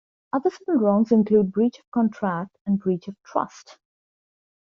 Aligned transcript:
Other 0.33 0.49
civil 0.49 0.81
wrongs 0.81 1.11
include 1.11 1.51
breach 1.51 1.77
of 1.77 1.91
contract 1.91 2.57
and 2.65 2.79
breach 2.79 3.07
of 3.07 3.15
trust. 3.23 3.77